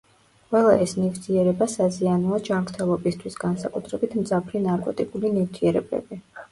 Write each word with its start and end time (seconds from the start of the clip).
ყველა 0.53 0.71
ეს 0.85 0.95
ნივთიერება 1.01 1.67
საზიანოა 1.75 2.41
ჯანმრთელობისთვის, 2.49 3.39
განსაკუთრებით 3.47 4.21
მძაფრი 4.25 4.67
ნარკოტიკული 4.69 5.37
ნივთიერებები. 5.41 6.25